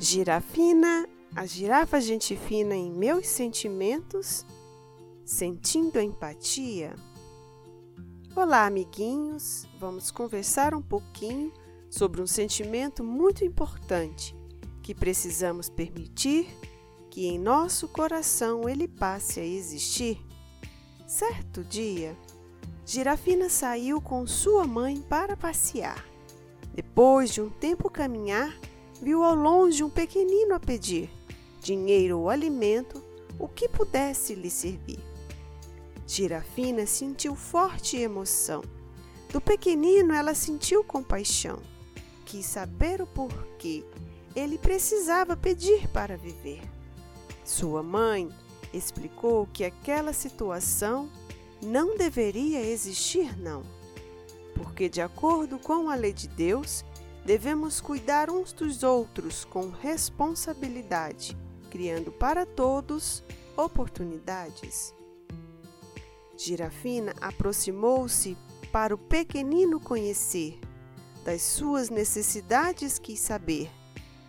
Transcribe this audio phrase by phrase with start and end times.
[0.00, 4.46] Girafina, a girafa gente fina em meus sentimentos,
[5.24, 6.94] sentindo empatia.
[8.36, 11.52] Olá, amiguinhos, vamos conversar um pouquinho
[11.90, 14.36] sobre um sentimento muito importante
[14.84, 16.46] que precisamos permitir
[17.10, 20.24] que em nosso coração ele passe a existir.
[21.08, 22.16] Certo dia,
[22.86, 26.06] Girafina saiu com sua mãe para passear.
[26.72, 28.56] Depois de um tempo caminhar,
[29.00, 31.10] viu ao longe um pequenino a pedir
[31.60, 33.02] dinheiro ou alimento,
[33.38, 34.98] o que pudesse lhe servir.
[36.06, 38.62] Girafina sentiu forte emoção.
[39.30, 41.58] Do pequenino ela sentiu compaixão.
[42.24, 43.84] Quis saber o porquê
[44.34, 46.62] ele precisava pedir para viver.
[47.44, 48.28] Sua mãe
[48.72, 51.10] explicou que aquela situação
[51.62, 53.62] não deveria existir, não,
[54.54, 56.84] porque, de acordo com a lei de Deus,
[57.28, 61.36] devemos cuidar uns dos outros com responsabilidade,
[61.70, 63.22] criando para todos
[63.54, 64.94] oportunidades.
[66.38, 68.34] Girafina aproximou-se
[68.72, 70.58] para o pequenino conhecer,
[71.22, 73.70] das suas necessidades quis saber,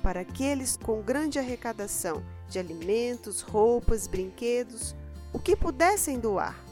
[0.00, 4.94] para aqueles com grande arrecadação de alimentos, roupas, brinquedos,
[5.32, 6.64] o que pudessem doar,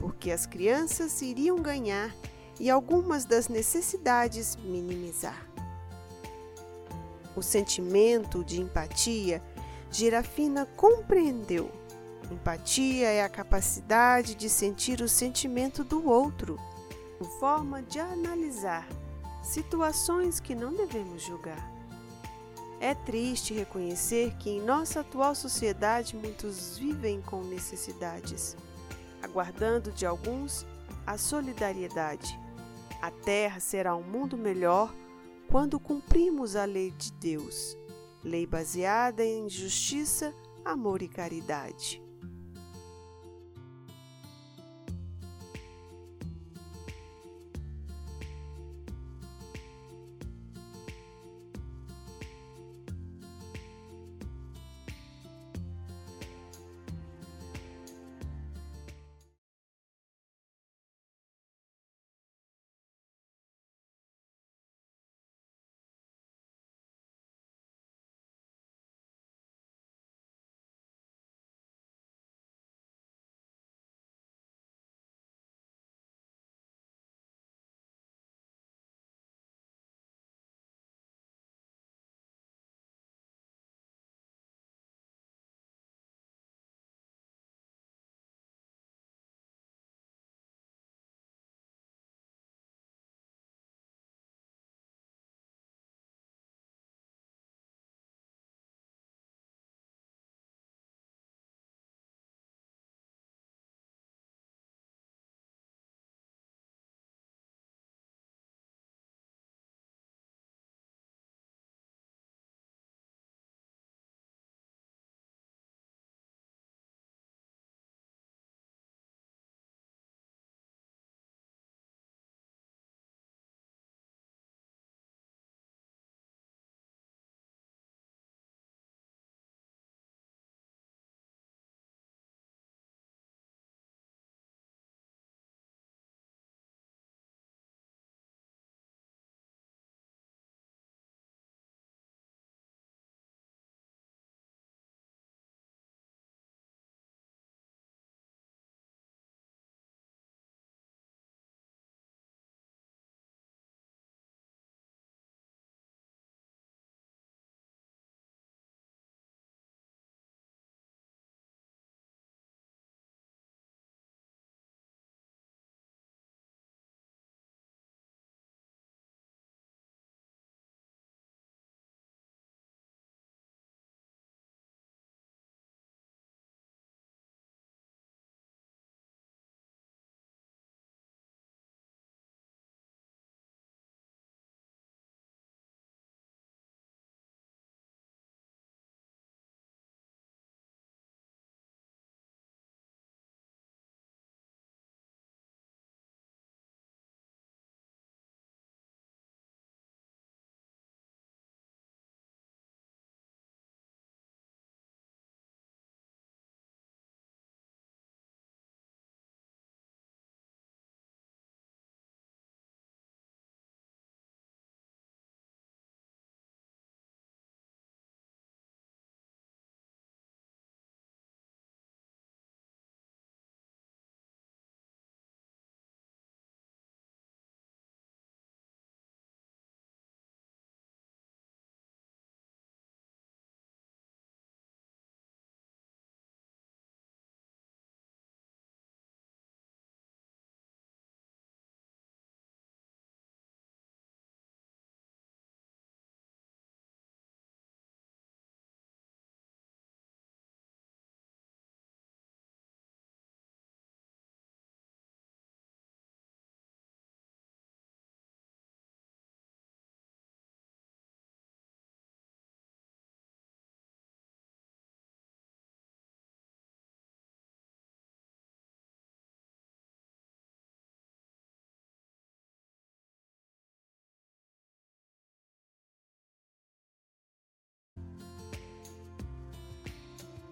[0.00, 2.12] porque as crianças iriam ganhar
[2.58, 5.49] e algumas das necessidades minimizar.
[7.40, 9.42] O sentimento de empatia,
[9.90, 11.72] Girafina compreendeu.
[12.30, 16.58] Empatia é a capacidade de sentir o sentimento do outro,
[17.38, 18.86] forma de analisar
[19.42, 21.66] situações que não devemos julgar.
[22.78, 28.54] É triste reconhecer que em nossa atual sociedade muitos vivem com necessidades,
[29.22, 30.66] aguardando de alguns
[31.06, 32.38] a solidariedade.
[33.00, 34.92] A terra será um mundo melhor
[35.50, 37.76] quando cumprimos a lei de Deus,
[38.22, 40.32] lei baseada em justiça,
[40.64, 42.00] amor e caridade.